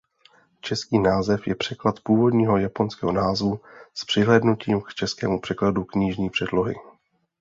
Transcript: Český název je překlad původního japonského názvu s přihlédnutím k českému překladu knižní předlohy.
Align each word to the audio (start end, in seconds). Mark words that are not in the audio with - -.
Český 0.61 0.99
název 0.99 1.47
je 1.47 1.55
překlad 1.55 1.99
původního 1.99 2.57
japonského 2.57 3.11
názvu 3.11 3.59
s 3.93 4.05
přihlédnutím 4.05 4.81
k 4.81 4.93
českému 4.93 5.39
překladu 5.41 5.83
knižní 5.83 6.29
předlohy. 6.29 6.75